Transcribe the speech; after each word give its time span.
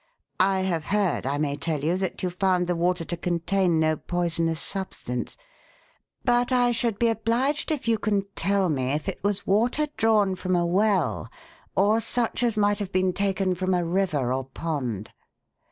I 0.39 0.61
have 0.61 0.85
heard, 0.85 1.27
I 1.27 1.37
may 1.37 1.55
tell 1.55 1.83
you, 1.83 1.95
that 1.97 2.23
you 2.23 2.31
found 2.31 2.65
the 2.65 2.75
water 2.75 3.05
to 3.05 3.15
contain 3.15 3.79
no 3.79 3.95
poisonous 3.97 4.59
substance; 4.59 5.37
but 6.25 6.51
I 6.51 6.71
should 6.71 6.97
be 6.97 7.09
obliged 7.09 7.71
if 7.71 7.87
you 7.87 7.99
can 7.99 8.25
tell 8.35 8.67
me 8.67 8.93
if 8.93 9.07
it 9.07 9.23
was 9.23 9.45
water 9.45 9.85
drawn 9.97 10.33
from 10.35 10.55
a 10.55 10.65
well 10.65 11.29
or 11.75 12.01
such 12.01 12.41
as 12.41 12.57
might 12.57 12.79
have 12.79 12.91
been 12.91 13.13
taken 13.13 13.53
from 13.53 13.75
a 13.75 13.85
river 13.85 14.33
or 14.33 14.45
pond." 14.45 15.11